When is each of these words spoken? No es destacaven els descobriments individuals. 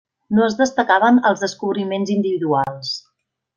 No 0.37 0.45
es 0.45 0.55
destacaven 0.61 1.19
els 1.33 1.45
descobriments 1.45 2.15
individuals. 2.17 2.99